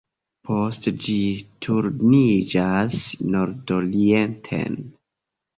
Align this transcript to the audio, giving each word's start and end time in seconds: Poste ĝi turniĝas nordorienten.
Poste 0.47 0.93
ĝi 1.07 1.17
turniĝas 1.67 2.97
nordorienten. 3.37 4.83